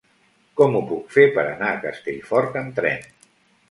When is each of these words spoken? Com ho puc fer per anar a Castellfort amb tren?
Com 0.61 0.77
ho 0.79 0.81
puc 0.93 1.13
fer 1.17 1.27
per 1.37 1.45
anar 1.51 1.71
a 1.75 1.79
Castellfort 1.87 2.63
amb 2.67 2.77
tren? 2.83 3.11